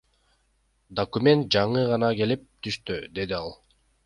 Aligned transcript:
Документ 0.99 1.45
жаңы 1.57 1.83
гана 1.93 2.09
келип 2.23 2.49
түштү,— 2.69 2.99
деди 3.21 3.39
ал. 3.45 3.55